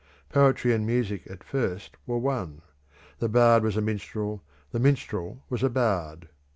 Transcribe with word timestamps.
Poetry 0.29 0.73
and 0.73 0.83
music 0.83 1.29
at 1.29 1.43
first 1.43 1.95
were 2.07 2.17
one; 2.17 2.63
the 3.19 3.29
bard 3.29 3.61
was 3.61 3.77
a 3.77 3.81
minstrel, 3.81 4.41
the 4.71 4.79
minstrel 4.79 5.43
was 5.47 5.61
a 5.61 5.69
bard. 5.69 6.27